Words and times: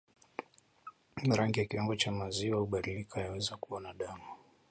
Rangi 1.35 1.59
au 1.61 1.65
kiwango 1.67 1.95
cha 1.95 2.11
maziwa 2.11 2.59
hubadilika 2.59 3.19
yanaweza 3.21 3.57
kuwa 3.57 3.81
na 3.81 3.93
damu 3.93 4.23